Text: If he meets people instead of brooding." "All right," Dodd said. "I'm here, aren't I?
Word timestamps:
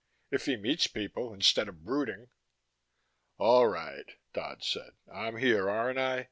If 0.31 0.45
he 0.47 0.57
meets 0.57 0.87
people 0.87 1.31
instead 1.31 1.67
of 1.69 1.83
brooding." 1.85 2.31
"All 3.37 3.67
right," 3.67 4.07
Dodd 4.33 4.63
said. 4.63 4.93
"I'm 5.13 5.37
here, 5.37 5.69
aren't 5.69 5.99
I? 5.99 6.19